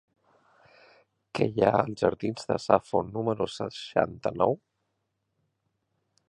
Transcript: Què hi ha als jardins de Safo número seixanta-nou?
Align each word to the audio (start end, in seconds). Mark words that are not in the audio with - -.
Què 1.39 1.45
hi 1.49 1.65
ha 1.67 1.69
als 1.79 2.01
jardins 2.05 2.49
de 2.53 2.57
Safo 2.63 3.03
número 3.11 3.47
seixanta-nou? 3.57 4.59